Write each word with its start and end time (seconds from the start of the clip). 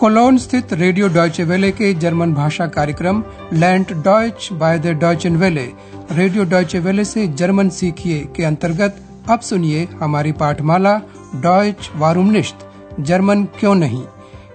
Colon 0.00 0.38
स्थित 0.38 0.72
radio 0.72 1.08
Deutsche 1.08 1.44
वेले 1.44 1.70
के 1.72 1.92
जर्मन 1.94 2.32
भाषा 2.34 2.66
कार्यक्रम 2.66 3.22
land 3.52 3.92
Deutsch 4.04 4.48
by 4.52 4.78
the 4.78 4.86
Deutsche 4.86 5.36
Welle. 5.36 5.64
Radio 6.12 6.44
Deutsche 6.44 6.78
वेले 6.78 7.04
से 7.04 7.26
जर्मन 7.28 7.68
सीखिए 7.68 8.18
के 8.36 8.44
अंतर्गत 8.44 8.98
अब 9.30 9.40
सुनिए 9.40 9.84
हमारी 9.84 10.32
पाठमाला 10.32 11.00
डॉयच 11.36 11.90
वारूमनिश्त 11.94 12.66
जर्मन 13.00 13.44
क्यों 13.44 13.74
नहीं? 13.74 14.04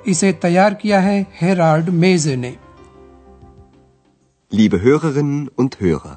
इसे 0.08 0.32
तैयार 0.34 0.74
किया 0.74 1.00
है 1.00 1.26
हेराल्ड 1.42 1.90
मेजे 1.90 2.36
ने। 2.36 2.56
Liebe 4.52 4.84
Hörerinnen 4.86 5.44
und 5.60 5.82
Hörer, 5.82 6.16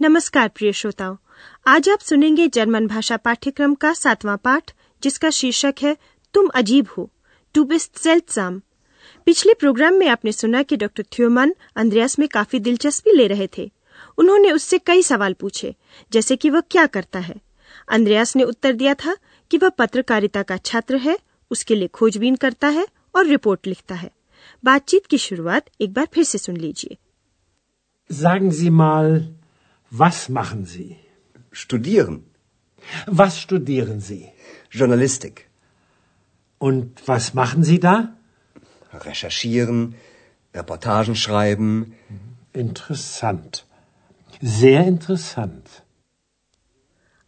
नमस्कार 0.00 0.48
प्रिय 0.48 0.72
श्रोताओं 0.72 1.16
आज 1.66 1.88
आप 1.88 1.98
सुनेंगे 1.98 2.48
जर्मन 2.48 2.86
भाषा 2.86 3.16
पाठ्यक्रम 3.16 3.74
का 3.74 3.92
सातवां 3.92 4.36
पाठ 4.36 4.70
जिसका 5.02 5.30
शीर्षक 5.30 5.74
है 5.82 5.96
तुम 6.34 6.48
अजीब 6.54 6.86
हो। 6.98 7.10
टू 7.54 7.64
बिस्ट 7.64 7.98
सेल्टसाम 7.98 8.62
पिछले 9.26 9.54
प्रोग्राम 9.54 9.94
में 9.94 10.08
आपने 10.08 10.32
सुना 10.32 10.62
कि 10.62 10.76
डॉक्टर 10.76 11.02
थ्योमन 11.02 11.54
अंद्रयास 11.76 12.18
में 12.18 12.28
काफ़ी 12.28 12.58
दिलचस्पी 12.58 13.10
ले 13.16 13.26
रहे 13.26 13.48
थे। 13.58 13.70
उन्होंने 14.18 14.52
उससे 14.52 14.78
कई 14.78 15.02
सवाल 15.02 15.32
पूछे 15.32 15.74
जैसे 16.12 16.36
कि 16.36 16.50
वह 16.50 16.60
क्या 16.60 16.86
करता 16.86 17.18
है। 17.18 17.34
अंद्रयास 17.90 18.36
ने 18.36 18.44
उत्तर 18.44 18.72
दिया 18.72 18.94
था 18.94 19.16
कि 19.50 19.58
वह 19.58 19.68
पत्रकारिता 19.68 20.42
का 20.42 20.56
छात्र 20.56 20.96
है 20.96 21.18
उसके 21.50 21.74
लिए 21.74 21.88
खोजबीन 21.88 22.36
करता 22.36 22.68
है 22.68 22.86
और 23.14 23.26
रिपोर्ट 23.26 23.66
लिखता 23.66 23.94
है। 23.94 24.10
बातचीत 24.64 25.06
की 25.06 25.18
शुरुआत 25.18 25.70
एक 25.80 25.92
बार 25.92 26.08
फिर 26.14 26.24
से 26.24 26.38
सुन 26.38 26.56
लीजिए। 26.56 26.96
Sagen 28.10 28.50
Sie 28.50 28.70
mal, 28.70 29.22
was 29.92 30.26
machen 30.30 30.66
Sie? 30.66 30.90
studieren, 31.54 32.18
Was 33.10 33.40
studieren 33.46 33.98
Sie? 34.10 34.22
Journalistik, 34.76 35.32
Und 36.61 37.01
was 37.05 37.33
machen 37.33 37.63
Sie 37.63 37.79
da? 37.79 37.95
recherchieren, 38.93 39.95
Reportagen 40.53 41.15
schreiben, 41.15 41.93
Interessant. 42.53 43.65
Sehr 44.41 44.83
interessant. 44.87 45.67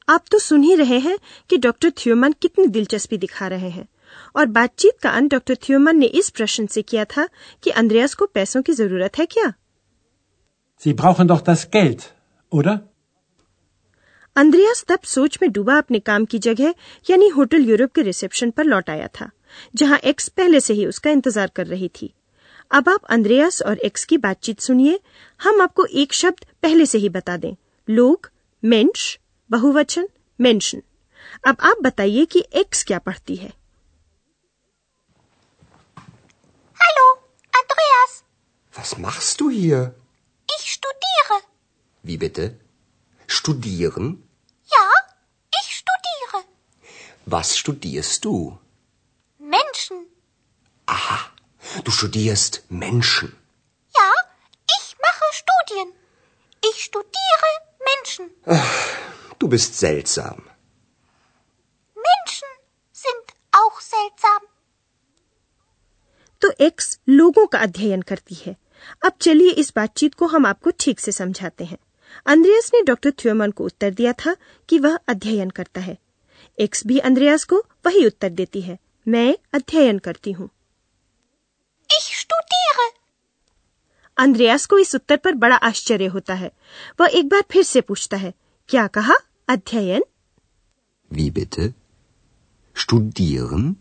आप 0.10 0.26
तो 0.32 0.40
सुन 0.40 0.64
ही 0.64 0.76
रहे 0.76 0.98
हैं 1.00 1.18
कि 1.50 1.58
डॉक्टर 1.58 1.92
थ्योमन 1.98 2.32
कितनी 2.32 2.66
दिलचस्पी 2.68 3.18
दिखा 3.18 3.48
रहे 3.48 3.70
हैं 3.70 3.88
और 4.36 4.46
बातचीत 4.46 4.98
का 5.04 5.10
अंत 5.10 5.32
डॉक्टर 5.32 5.56
थ्योमन 5.56 5.98
ने 5.98 6.06
इस 6.22 6.30
प्रश्न 6.30 6.66
से 6.66 6.82
किया 6.82 7.06
था 7.06 7.28
कि 7.64 7.70
अंद्रयास 7.72 8.14
को 8.14 8.26
पैसों 8.26 8.62
की 8.62 8.74
जरूरत 8.74 9.18
है 9.18 9.26
क्या 9.26 9.54
Sie 10.82 10.94
brauchen 10.94 11.28
doch 11.28 11.42
das 11.42 11.66
Geld, 11.72 12.04
oder? 12.52 12.76
अंद्रयास 14.37 14.85
तब 14.89 15.01
सोच 15.07 15.39
में 15.43 15.51
डूबा 15.53 15.77
अपने 15.79 15.99
काम 16.01 16.25
की 16.25 16.39
जगह 16.47 16.75
यानी 17.11 17.29
होटल 17.29 17.65
यूरोप 17.71 17.93
के 17.95 18.03
रिसेप्शन 18.03 18.51
पर 18.51 18.65
लौट 18.65 18.91
आया 18.91 19.09
था 19.21 19.31
जहाँ 19.77 19.99
एक्स 20.05 20.29
पहले 20.39 20.61
से 20.61 20.75
ही 20.75 20.87
उसका 20.87 21.11
इंतज़ार 21.11 21.51
कर 21.57 21.67
रही 21.67 21.89
थी 22.01 22.13
अब 22.71 22.89
आप 22.89 23.05
अंद्रयास 23.17 23.61
और 23.63 23.79
एक्स 23.85 24.05
की 24.05 24.17
बातचीत 24.19 24.61
सुनिए 24.61 24.99
हम 25.41 25.61
आपको 25.63 25.85
एक 26.03 26.13
शब्द 26.15 26.45
पहले 26.63 26.87
से 26.87 26.99
ही 26.99 27.09
बता 27.09 27.37
दें 27.37 27.55
लोग 27.89 28.31
मेंश 28.63 29.19
बहुवचन 29.51 30.09
मेंशन 30.39 30.83
अब 31.47 31.57
आप 31.63 31.83
बताइए 31.83 32.25
कि 32.33 32.45
एक्स 32.57 32.83
क्या 32.85 32.99
पढ़ती 33.09 33.37
है 33.37 33.53
Hallo, 36.79 37.05
Andreas. 37.53 38.15
Was 38.75 38.97
machst 38.99 39.41
du 39.41 39.51
hier? 39.51 39.95
Ich 40.49 40.65
studiere. 40.73 41.37
Wie 42.05 42.17
bitte? 42.19 42.47
Studieren? 43.34 44.08
Ja, 44.76 44.88
ich 45.62 45.68
studiere. 45.76 46.44
Was 47.26 47.58
studierst 47.58 48.26
du? 48.26 48.58
Menschen. 49.40 49.98
Aha, 50.88 51.20
du 51.84 51.92
studierst 51.92 52.64
Menschen. 52.70 53.30
Ja, 53.96 54.12
ich 54.78 54.96
mache 55.06 55.28
Studien. 55.42 55.94
Ich 56.70 56.84
studiere 56.84 57.52
Menschen. 57.90 58.32
Du 59.40 59.48
bist 59.48 59.78
seltsam. 59.78 60.38
Menschen 61.96 62.50
sind 62.92 63.36
auch 63.52 63.80
seltsam. 63.82 64.42
तो 66.42 66.52
X 66.66 67.00
लोगों 67.10 67.46
का 67.48 67.60
अध्ययन 67.60 68.02
करती 68.02 68.36
है 68.36 68.56
अब 69.06 69.14
चलिए 69.22 69.52
इस 69.62 69.72
बातचीत 69.76 70.14
को 70.14 70.28
हम 70.28 70.46
आपको 70.46 70.72
ठीक 70.80 71.00
से 71.00 71.12
समझाते 71.12 71.66
हैं 71.66 71.78
अंद्रयास 72.27 72.71
ने 72.75 72.83
डॉक्टर 72.83 73.11
थ्योमन 73.11 73.51
को 73.51 73.65
उत्तर 73.65 73.91
दिया 73.91 74.13
था 74.13 74.37
कि 74.69 74.79
वह 74.79 74.99
अध्ययन 75.09 75.51
करता 75.51 75.81
है। 75.81 75.99
एक्स 76.59 76.87
भी 76.87 76.99
अंद्रयास 76.99 77.45
को 77.45 77.65
वही 77.87 78.07
उत्तर 78.07 78.29
देती 78.29 78.61
है। 78.61 78.79
मैं 79.09 79.39
अध्ययन 79.53 79.99
करती 79.99 80.33
हूँ। 80.33 80.51
अंद्रयास 84.17 84.67
को 84.67 84.79
इस 84.79 84.95
उत्तर 84.95 85.17
पर 85.17 85.35
बड़ा 85.35 85.57
आश्चर्य 85.57 86.07
होता 86.07 86.35
है। 86.35 86.53
वह 87.01 87.09
एक 87.13 87.29
बार 87.29 87.45
फिर 87.51 87.63
से 87.63 87.81
पूछता 87.81 88.17
है 88.17 88.35
क्या 88.69 88.87
कहा? 88.87 89.15
अध्ययन? 89.49 90.05
Wie 91.15 91.39
bitte? 91.39 91.73
Studieren? 92.79 93.75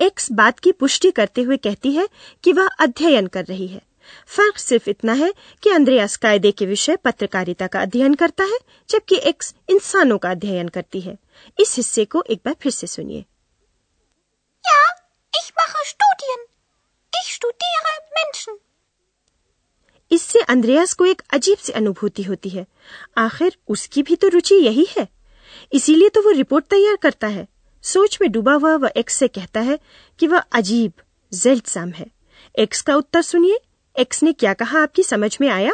एक्स 0.00 0.32
बात 0.32 0.58
की 0.58 0.72
पुष्टि 0.72 1.10
करते 1.10 1.42
हुए 1.42 1.56
कहती 1.56 1.92
है 1.92 2.08
कि 2.44 2.52
वह 2.52 2.66
अध्ययन 2.66 3.26
कर 3.26 3.44
रही 3.44 3.66
है। 3.66 3.82
फ़र्क 4.26 4.58
सिर्फ़ 4.58 4.90
इतना 4.90 5.12
है 5.12 5.34
कि 5.62 5.70
अंद्रयास 5.70 6.16
कायदे 6.16 6.52
के 6.52 6.66
विषय 6.66 6.96
पत्रकारिता 6.96 7.66
का 7.66 7.82
अध्ययन 7.82 8.14
करता 8.14 8.44
है 8.44 8.58
जबकि 8.90 9.16
एक्स 9.16 9.54
इंसानों 9.68 10.18
का 10.18 10.30
अध्ययन 10.30 10.68
करती 10.68 11.00
है। 11.00 11.18
इस 11.60 11.76
हिस्से 11.76 12.04
को 12.04 12.24
एक 12.30 12.40
बार 12.44 12.56
फिर 12.60 12.72
से 12.72 12.86
सुनिए। 12.86 13.24
Ja, 14.66 15.02
ich 15.40 15.50
mache 15.50 15.88
Studien. 15.88 16.52
Ich 17.14 17.34
studiere 17.34 17.92
Menschen. 18.18 18.58
इससे 20.12 20.38
अंद्रयास 20.38 20.92
को 20.92 21.04
एक 21.04 21.22
अजीब 21.30 21.58
सी 21.58 21.72
अनुभूति 21.72 22.22
होती 22.22 22.48
है। 22.48 22.66
आखिर 23.18 23.56
उसकी 23.68 24.02
भी 24.02 24.16
तो 24.16 24.28
रुचि 24.28 24.54
यही 24.54 24.86
है। 24.98 25.08
इसीलिए 25.72 26.08
तो 26.08 26.22
वो 26.22 26.30
रिपोर्ट 26.30 26.64
तैयार 26.64 26.96
करता 26.96 27.26
है। 27.26 27.48
सोच 27.82 28.18
में 28.20 28.32
डूबा 28.32 28.52
हुआ 28.52 28.76
वह 28.76 28.92
एक्स 28.96 29.14
से 29.14 29.28
कहता 29.28 29.60
है 29.60 29.78
कि 30.18 30.26
वह 30.26 30.38
अजीब 30.38 30.92
जेल्टसाम 31.34 31.90
है। 31.90 32.06
एक्स 32.58 32.82
का 32.82 32.96
उत्तर 32.96 33.22
सुनिए। 33.22 33.58
एक्स 33.96 34.22
ने 34.22 34.32
क्या 34.34 34.52
कहा 34.54 34.82
आपकी 34.82 35.02
समझ 35.04 35.36
में 35.40 35.48
आया 35.50 35.72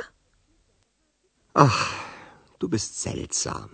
Ach, 1.56 1.78
du 2.60 2.68
bist 2.68 2.98
seltsam. 2.98 3.68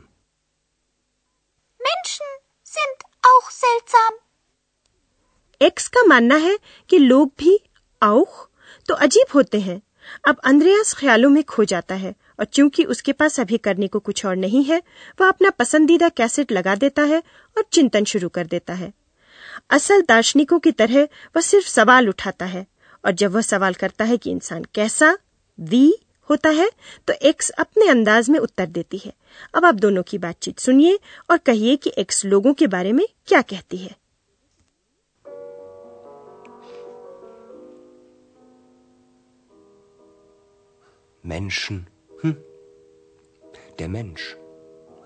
Menschen 1.80 2.30
sind 2.68 3.04
auch 3.24 3.50
seltsam. 3.52 4.20
X 5.60 5.88
का 5.88 6.02
मानना 6.08 6.36
है 6.36 6.58
कि 6.90 6.98
लोग 6.98 7.32
भी 7.38 7.58
औख 8.02 8.48
तो 8.88 8.94
अजीब 9.04 9.34
होते 9.34 9.60
हैं 9.60 9.80
अब 10.28 10.40
अंद्रयास 10.44 10.94
ख्यालों 10.94 11.30
में 11.30 11.42
खो 11.44 11.64
जाता 11.64 11.94
है 11.94 12.14
और 12.38 12.44
चूँकि 12.46 12.84
उसके 12.94 13.12
पास 13.12 13.38
अभी 13.40 13.58
करने 13.58 13.88
को 13.88 13.98
कुछ 14.00 14.24
और 14.26 14.36
नहीं 14.36 14.64
है 14.64 14.82
वह 15.20 15.28
अपना 15.28 15.50
पसंदीदा 15.58 16.08
कैसेट 16.16 16.52
लगा 16.52 16.74
देता 16.76 17.02
है 17.12 17.22
और 17.56 17.64
चिंतन 17.72 18.04
शुरू 18.04 18.28
कर 18.28 18.46
देता 18.46 18.74
है 18.74 18.92
असल 19.70 20.02
दार्शनिकों 20.08 20.58
की 20.58 20.72
तरह 20.72 21.02
वह 21.36 21.40
सिर्फ़ 21.42 21.68
सवाल 21.68 22.08
उठाता 22.08 22.44
है 22.46 22.66
और 23.04 23.12
जब 23.12 23.32
वह 23.32 23.40
सवाल 23.40 23.74
करता 23.74 24.04
है 24.04 24.16
कि 24.16 24.30
इंसान 24.30 24.64
कैसा 24.74 25.16
वी 25.58 25.86
होता 26.30 26.50
है 26.50 26.70
तो 27.06 27.12
एक्स 27.22 27.50
अपने 27.58 27.88
अंदाज 27.88 28.30
में 28.30 28.38
उत्तर 28.38 28.66
देती 28.66 28.98
है 28.98 29.12
अब 29.54 29.64
आप 29.64 29.74
दोनों 29.74 30.02
की 30.02 30.18
बातचीत 30.18 30.58
सुनिए 30.58 30.98
और 31.30 31.38
कहिए 31.38 31.76
कि 31.76 31.92
एक्स 31.98 32.24
लोगों 32.24 32.54
के 32.54 32.66
बारे 32.66 32.92
में 32.92 33.06
क्या 33.26 33.42
कहती 33.42 33.76
है 33.76 33.94
Menschen. 41.24 41.86
Hm. 42.22 42.36
Der 43.78 43.88
Mensch. 43.88 44.36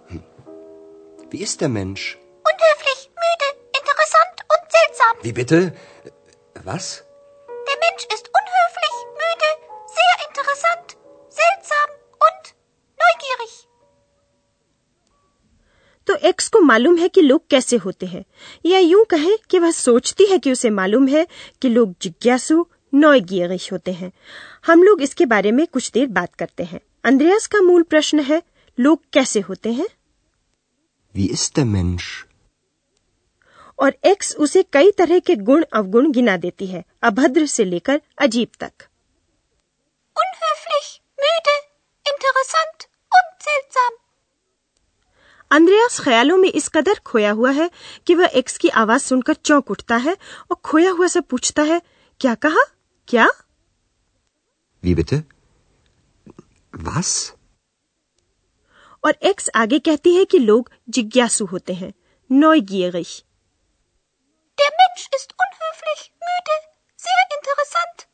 Hm. 0.09 0.23
Wie 1.31 1.39
ist 1.39 1.61
der 1.61 1.69
Mensch? 1.69 2.19
Unhöflich, 2.45 3.11
müde, 3.15 3.49
interessant 3.81 4.43
und 4.53 4.63
seltsam. 4.69 5.23
Wie 5.23 5.33
bitte? 5.33 5.73
Was? 6.65 7.05
Mensch 7.99 8.15
ist 8.15 8.29
unhöflich, 8.31 8.97
müde, 9.21 9.49
sehr 9.89 10.17
interessant, 10.29 10.97
seltsam 11.39 11.89
und 12.27 12.55
neugierig. 12.99 13.55
तो 16.07 16.15
एक्स 16.29 16.49
को 16.49 16.61
मालूम 16.61 16.97
है 16.99 17.09
कि 17.09 17.21
लोग 17.21 17.47
कैसे 17.51 17.77
होते 17.77 18.07
हैं 18.07 18.25
या 18.67 18.79
यूँ 18.79 19.05
कहें 19.11 19.37
कि 19.51 19.59
वह 19.59 19.71
सोचती 19.71 20.25
है 20.31 20.39
कि 20.39 20.53
उसे 20.53 20.71
मालूम 20.71 21.09
है 21.09 21.27
कि 21.63 21.69
लोग 21.69 21.95
जिज्ञासु 22.03 22.65
नौगियरिश 22.95 23.71
होते 23.73 23.93
हैं 23.93 24.13
हम 24.67 24.83
लोग 24.83 25.03
इसके 25.03 25.27
बारे 25.35 25.53
में 25.53 25.67
कुछ 25.67 25.91
देर 25.95 26.07
बात 26.21 26.35
करते 26.35 26.65
हैं 26.65 26.81
अंद्रयास 27.05 27.47
का 27.47 27.61
मूल 27.63 27.83
प्रश्न 27.95 28.21
है 28.31 28.43
लोग 28.79 29.03
कैसे 29.13 29.41
होते 29.51 29.73
हैं 29.73 29.89
Wie 31.15 31.31
ist 31.35 31.57
der 31.59 31.69
Mensch? 31.75 32.28
और 33.79 33.97
एक्स 34.07 34.35
उसे 34.47 34.63
कई 34.73 34.91
तरह 34.99 35.19
के 35.27 35.35
गुण 35.49 35.65
अवगुण 35.73 36.11
गिना 36.13 36.37
देती 36.37 36.67
है 36.67 36.85
अभद्र 37.11 37.47
से 37.47 37.65
लेकर 37.65 38.01
अजीब 38.21 38.49
तक 38.61 38.89
Unhöflich, 40.17 40.87
müde, 41.19 41.53
interessant 42.07 42.87
und 43.13 43.45
seltsam. 43.49 43.93
अंद्रयास 45.51 45.99
ख्यालों 46.05 46.37
में 46.37 46.49
इस 46.51 46.69
कदर 46.69 46.99
खोया 47.07 47.31
हुआ 47.33 47.51
है 47.51 47.69
कि 48.07 48.15
वह 48.15 48.31
एक्स 48.37 48.57
की 48.59 48.69
आवाज़ 48.81 49.03
सुनकर 49.03 49.35
चौंक 49.35 49.71
उठता 49.71 49.97
है 50.07 50.17
और 50.51 50.57
खोया 50.65 50.91
हुआ 50.91 51.07
से 51.07 51.21
पूछता 51.31 51.63
है 51.71 51.81
क्या 52.21 52.35
कहा 52.47 52.65
क्या 53.09 53.29
Wie 54.83 54.95
bitte? 54.95 55.21
Was? 56.73 57.13
और 59.05 59.15
एक्स 59.23 59.51
आगे 59.57 59.79
कहती 59.79 60.15
है 60.15 60.25
कि 60.25 60.39
लोग 60.39 60.71
जिज्ञासु 60.89 61.45
होते 61.47 61.75
हैं 61.75 61.93
neugierig 62.31 63.09
Der 64.59 64.71
Mensch 64.79 65.09
ist 65.17 65.35
unhöflich, 65.39 66.13
müde, 66.21 66.57
sehr 66.99 67.25
interessant, 67.39 68.07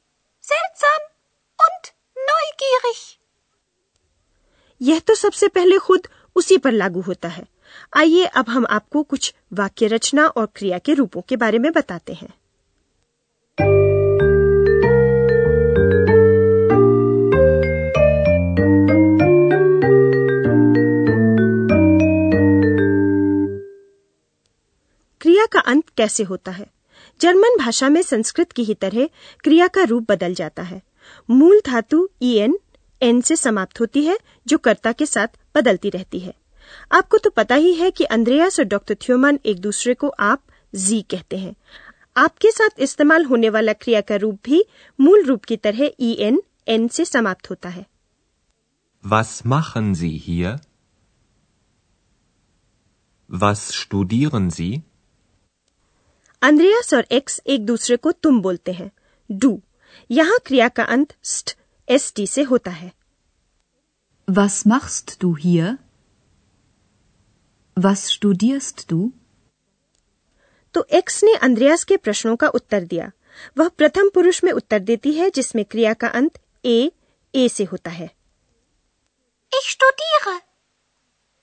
seltsam 0.45 1.03
und 1.59 1.93
neugierig. 2.17 3.03
यह 4.81 5.01
तो 5.01 5.15
सबसे 5.15 5.49
पहले 5.49 5.79
खुद 5.79 6.09
उसी 6.37 6.59
पर 6.59 6.73
लागू 6.73 7.01
होता 7.01 7.29
है 7.29 7.47
आइए 7.97 8.25
अब 8.25 8.49
हम 8.49 8.67
आपको 8.71 9.03
कुछ 9.03 9.35
वाक्य 9.53 9.87
रचना 9.87 10.27
और 10.27 10.47
क्रिया 10.47 10.79
के 10.79 10.95
रूपों 10.95 11.23
के 11.23 11.37
बारे 11.37 11.59
में 11.59 11.73
बताते 11.73 12.13
हैं 12.13 12.33
क्रिया 25.47 25.63
का 25.63 25.71
अंत 25.71 25.89
कैसे 25.89 26.23
होता 26.23 26.51
है? 26.51 26.67
जर्मन 27.21 27.57
भाषा 27.59 27.89
में 27.89 28.03
संस्कृत 28.03 28.53
की 28.53 28.65
ही 28.65 28.75
तरह 28.75 29.09
क्रिया 29.41 29.69
का 29.69 29.83
रूप 29.83 30.13
बदल 30.13 30.35
जाता 30.35 30.63
है। 30.63 30.83
मूल 31.31 31.63
धातु 31.67 32.09
ईएन 32.23 32.53
एन 32.53 32.59
एन 33.03 33.21
से 33.21 33.37
समाप्त 33.37 33.81
होती 33.81 34.05
है, 34.05 34.19
जो 34.47 34.59
कर्ता 34.59 34.93
के 34.93 35.07
साथ 35.07 35.29
बदलती 35.55 35.91
रहती 35.91 36.21
है। 36.21 36.35
आपको 36.93 37.19
तो 37.19 37.31
पता 37.31 37.55
ही 37.55 37.75
है 37.75 37.91
कि 37.91 38.05
अंद्रयास 38.05 38.59
और 38.59 38.65
डॉक्टर 38.65 38.95
थ्योमन 38.95 39.39
एक 39.47 39.61
दूसरे 39.61 39.95
को 39.95 40.09
आप 40.09 40.43
जी 40.75 41.03
कहते 41.03 41.39
हैं। 41.39 41.55
आपके 42.17 42.51
साथ 42.51 42.69
इस्तेमाल 42.79 43.25
होने 43.25 43.49
वाला 43.49 43.73
क्रिया 43.73 44.01
का 44.01 44.17
रूप 44.17 44.39
भी 44.45 44.65
मूल 45.01 45.25
रूप 45.25 45.45
की 45.45 45.57
तरह 45.57 45.91
ई 46.01 46.13
एन 46.13 46.43
एन 46.69 46.89
से 46.89 47.05
समाप्त 47.05 47.51
होता 47.51 47.69
है। 47.69 47.87
Was 49.07 49.43
machen 49.47 49.93
Sie 49.93 50.17
hier? 50.31 50.59
Was 53.43 53.71
studieren 53.71 54.61
Sie? 54.61 54.81
अंद्रयास 56.45 56.95
और 56.95 57.07
एक्स 57.13 57.41
एक 57.47 57.65
दूसरे 57.67 57.97
को 57.97 58.13
तुम 58.13 58.41
बोलते 58.43 58.73
हैं 58.73 58.91
डू 59.31 59.61
यहाँ 60.11 60.39
क्रिया 60.47 60.69
का 60.69 60.85
अंत 60.85 61.15
स्ट 61.25 61.57
एस 61.89 62.13
टी 62.17 62.27
से 62.27 62.43
होता 62.43 62.71
है 62.71 62.93
Was 64.29 64.55
machst 64.67 65.11
du 65.21 65.31
hier? 65.41 65.71
Was 67.77 68.05
studierst 68.11 68.87
du? 68.93 69.11
तो 70.75 70.87
एक्स 70.91 71.23
ने 71.25 71.35
अंद्रयास 71.37 71.85
के 71.85 71.97
प्रश्नों 71.97 72.37
का 72.37 72.49
उत्तर 72.49 72.85
दिया 72.85 73.11
वह 73.59 73.69
प्रथम 73.69 74.09
पुरुष 74.09 74.45
में 74.45 74.53
उत्तर 74.53 74.79
देती 74.79 75.13
है 75.13 75.31
जिसमें 75.31 75.65
क्रिया 75.65 75.95
का 75.95 76.09
अंत 76.09 76.39
ए 76.65 76.93
ए 77.35 77.49
से 77.49 77.65
होता 77.65 77.91
है 77.91 78.11
Ich 79.53 79.67
studiere. 79.71 80.33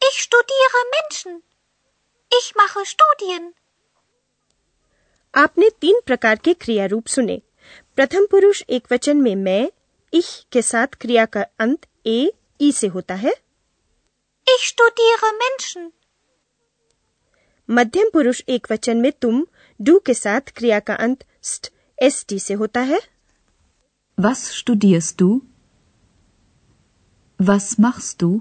Ich 0.01 0.17
studiere 0.23 0.79
Menschen. 0.91 1.35
Ich 2.31 2.47
mache 2.55 2.85
Studien. 2.85 3.45
आपने 5.33 5.69
तीन 5.81 5.99
प्रकार 6.05 6.35
के 6.43 6.53
क्रिया 6.53 6.85
रूप 6.85 7.07
सुने 7.07 7.41
प्रथम 7.95 8.25
पुरुष 8.31 8.61
एक 8.69 8.87
वचन 8.91 9.17
में 9.17 9.35
मैं 9.35 9.71
ich 10.13 10.29
के 10.51 10.61
साथ 10.61 10.95
क्रिया 11.01 11.25
का 11.35 11.45
अंत 11.59 11.85
ए 12.07 12.31
ई 12.61 12.71
से 12.71 12.87
होता 12.87 13.15
है 13.15 13.33
Ich 14.47 14.63
studiere 14.67 15.29
Menschen. 15.39 15.83
मध्यम 17.69 18.09
पुरुष 18.13 18.41
एक 18.49 18.67
वचन 18.71 18.97
में 18.97 19.11
तुम 19.21 19.45
डू 19.79 19.97
के 19.99 20.13
साथ 20.13 20.51
क्रिया 20.55 20.79
का 20.79 20.95
अंत 20.95 21.23
स्ट 21.41 21.71
एस 21.97 22.25
टी 22.29 22.39
से 22.39 22.53
होता 22.53 22.79
है 22.91 22.99
Was 24.17 24.41
studierst 24.57 25.21
du? 25.21 25.29
Was 27.39 27.69
machst 27.85 28.19
du? 28.23 28.31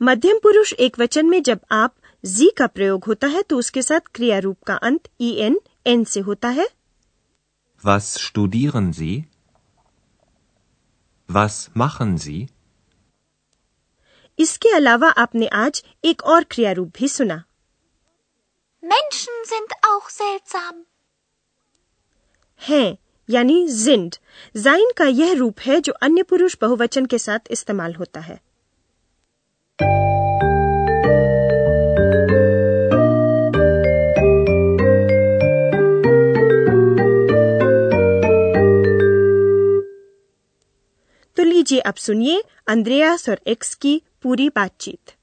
मध्यम 0.00 0.38
पुरुष 0.42 0.72
एक 0.86 0.98
वचन 0.98 1.26
में 1.26 1.42
जब 1.42 1.60
आप 1.72 1.94
जी 2.24 2.50
का 2.58 2.66
प्रयोग 2.66 3.04
होता 3.04 3.26
है 3.26 3.42
तो 3.42 3.58
उसके 3.58 3.82
साथ 3.82 4.00
क्रिया 4.14 4.38
रूप 4.38 4.62
का 4.66 4.74
अंत 4.88 5.08
ई 5.20 5.30
एन 5.46 5.60
एन 5.86 6.04
से 6.04 6.20
होता 6.20 6.48
है 6.58 6.66
Was 7.84 8.06
studieren 8.18 8.86
Sie? 8.98 9.14
Was 11.28 11.56
machen 11.80 12.14
Sie? 12.18 12.38
इसके 14.38 14.68
अलावा 14.76 15.08
आपने 15.22 15.46
आज 15.54 15.82
एक 16.04 16.22
और 16.26 16.44
क्रिया 16.50 16.72
रूप 16.72 16.92
भी 16.98 17.08
सुना 17.08 17.42
Menschen 18.82 19.44
sind 19.50 19.74
auch 19.88 20.08
seltsam. 20.10 20.80
हैं 22.60 22.96
यानी 23.28 23.66
जिंड 23.74 24.16
जाइन 24.56 24.90
का 24.96 25.04
यह 25.04 25.32
रूप 25.34 25.60
है 25.60 25.80
जो 25.80 25.92
अन्य 26.02 26.22
पुरुष 26.22 26.56
बहुवचन 26.60 27.06
के 27.06 27.18
साथ 27.18 27.50
इस्तेमाल 27.50 27.94
होता 27.94 28.20
है 28.20 28.40
लीजिए 41.63 41.79
अब 41.79 41.95
सुनिए 41.95 42.43
अंद्रयास 42.67 43.29
और 43.29 43.41
एक्स 43.47 43.73
की 43.75 44.01
पूरी 44.23 44.49
बातचीत 44.55 45.15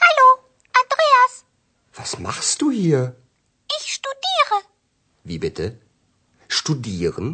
Hallo, 0.00 0.26
Andreas. 0.80 1.34
Was 1.98 2.12
machst 2.26 2.60
du 2.62 2.70
hier? 2.70 3.00
Ich 3.78 3.86
studiere. 3.94 4.58
Wie 5.24 5.38
bitte? 5.38 5.66
Studieren? 6.48 7.30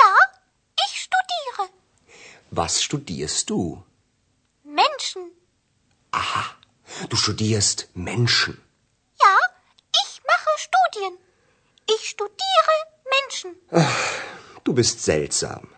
Ja, 0.00 0.10
ich 0.86 0.94
studiere. 1.02 1.68
Was 2.50 2.82
studierst 2.82 3.50
du? 3.50 3.60
Menschen. 4.64 5.30
Du 7.08 7.16
studierst 7.16 7.88
Menschen. 7.94 8.58
bist 14.80 15.00
seltsam. 15.00 15.68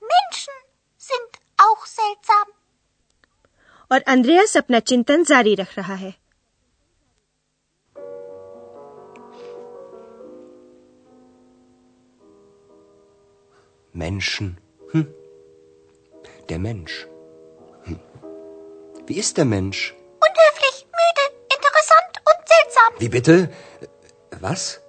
Menschen 0.00 0.58
sind 0.96 1.32
auch 1.58 1.86
seltsam. 1.86 2.46
और 3.92 4.00
अंद्रयास 4.00 4.56
अपना 4.56 4.80
चिंतन 4.80 5.24
जारी 5.24 5.54
रख 5.54 5.76
रहा 5.78 5.94
है 5.94 6.14
Menschen. 13.94 14.56
Hm. 14.92 15.06
Der 16.48 16.58
Mensch. 16.58 17.06
Hm. 17.84 18.00
Wie 19.06 19.18
ist 19.18 19.36
der 19.36 19.44
Mensch? 19.44 19.94
Unhöflich, 20.28 20.86
müde, 21.00 21.24
interessant 21.56 22.14
und 22.30 22.48
seltsam. 22.52 22.92
Wie 23.00 23.08
bitte? 23.08 23.50
Was? 24.40 24.80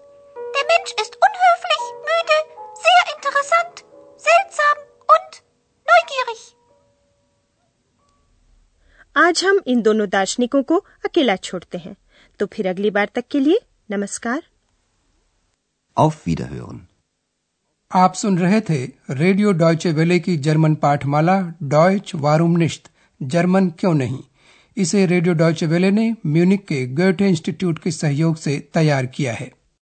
आज 9.37 9.45
हम 9.45 9.61
इन 9.67 9.83
दोनों 9.83 10.09
दार्शनिकों 10.09 10.63
को 10.63 10.77
अकेला 10.77 11.37
छोड़ते 11.37 11.79
हैं। 11.79 11.97
तो 12.39 12.47
फिर 12.47 12.69
अगली 12.69 12.91
बार 12.91 13.09
तक 13.15 13.25
के 13.31 13.41
लिए 13.41 13.59
नमस्कार। 13.91 14.43
Auf 15.99 16.15
Wiederhören. 16.29 16.79
आप 17.93 18.15
सुन 18.15 18.39
रहे 18.39 18.61
थे 18.61 18.87
रेडियो 19.11 19.53
डॉयचे 19.53 19.93
वेले 19.93 20.19
की 20.19 20.37
जर्मन 20.37 20.75
पाठमाला 20.75 21.53
डॉयच 21.63 22.15
वारूम 22.15 22.57
निश्त। 22.57 22.91
जर्मन 23.23 23.69
क्यों 23.69 23.95
नहीं? 23.95 24.19
इसे 24.77 25.07
रेडियो 25.07 25.35
डॉयचे 25.35 25.67
वेले 25.67 25.91
ने 25.91 26.17
म्यूनिक 26.27 26.67
के 26.67 26.87
गोएटे 26.87 27.29
इंस्टीट्यूट 27.29 27.79
के 27.79 27.91
सहयोग 27.91 28.37
से 28.37 28.69
तैयार 28.75 29.07
किया 29.07 29.33
है। 29.33 29.53